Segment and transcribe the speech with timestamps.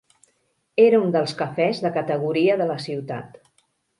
[0.85, 3.41] Era un dels cafès de categoria de la ciutat.